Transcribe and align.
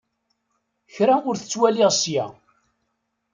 Kra 0.93 1.15
ur 1.29 1.35
t-ttwaliɣ 1.37 1.91
ssya. 1.95 2.25